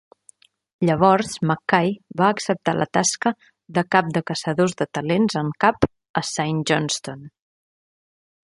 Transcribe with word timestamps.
Llavors 0.89 1.35
Mackay 1.49 1.91
va 2.21 2.29
acceptar 2.37 2.75
la 2.79 2.87
tasca 2.99 3.33
de 3.77 3.85
cap 3.97 4.11
de 4.17 4.25
caçadors 4.33 4.75
de 4.83 4.89
talents 4.99 5.39
en 5.45 5.53
cap 5.67 5.89
a 6.23 6.25
Saint 6.35 6.65
Johnstone. 6.73 7.31